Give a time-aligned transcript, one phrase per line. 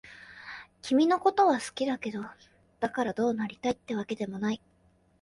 [0.81, 2.23] 君のことは好きだけど、
[2.79, 4.59] だからどうなりたいってわけでもない。